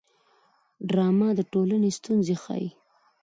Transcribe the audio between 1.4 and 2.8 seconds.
ټولنې ستونزې ښيي